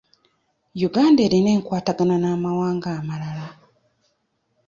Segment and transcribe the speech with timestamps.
[0.87, 3.47] Uganda erina enkwatagana n'amawanga amalala.